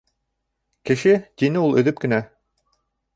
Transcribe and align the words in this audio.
—Кеше,— 0.89 1.13
тине 1.41 1.63
ул 1.67 1.77
өҙөп 1.83 2.01
кенә. 2.05 2.21